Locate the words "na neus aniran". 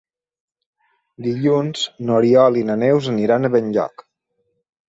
2.71-3.47